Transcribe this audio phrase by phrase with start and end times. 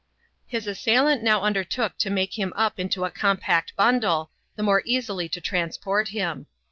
[0.47, 5.29] His assailant now undertook to make him up into a compact bundle, the more easily
[5.29, 6.47] to transport him.